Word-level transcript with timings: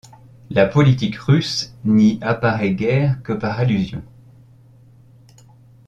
La 0.49 0.65
politique 0.65 1.17
russe 1.17 1.75
n'y 1.85 2.17
apparaît 2.23 2.71
guère 2.73 3.21
que 3.21 3.33
par 3.33 3.59
allusions. 3.59 4.01